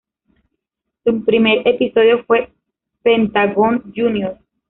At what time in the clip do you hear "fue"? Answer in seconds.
2.25-2.49